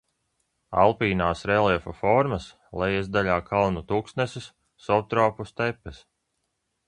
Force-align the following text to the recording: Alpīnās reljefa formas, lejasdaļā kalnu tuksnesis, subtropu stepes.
Alpīnās 0.83 1.43
reljefa 1.51 1.93
formas, 1.97 2.47
lejasdaļā 2.83 3.35
kalnu 3.51 3.85
tuksnesis, 3.91 4.47
subtropu 4.87 5.49
stepes. 5.53 6.01